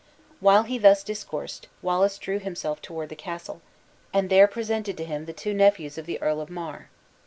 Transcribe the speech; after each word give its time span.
While 0.39 0.63
he 0.63 0.79
thus 0.79 1.03
discoursed, 1.03 1.67
Wallace 1.83 2.17
drew 2.17 2.39
him 2.39 2.55
toward 2.55 3.09
the 3.09 3.15
castle, 3.15 3.61
and 4.11 4.31
there 4.31 4.47
presented 4.47 4.97
to 4.97 5.05
him 5.05 5.25
the 5.25 5.31
two 5.31 5.53
nephews 5.53 5.95
of 5.95 6.07
the 6.07 6.19
Earl 6.23 6.41
of 6.41 6.49
May. 6.49 6.85